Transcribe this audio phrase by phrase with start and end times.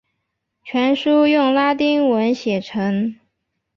[0.63, 3.15] 全书用拉丁文写成。